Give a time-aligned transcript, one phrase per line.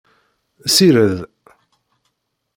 [0.65, 1.17] Ssired.